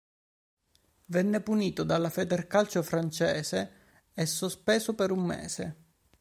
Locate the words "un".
5.11-5.23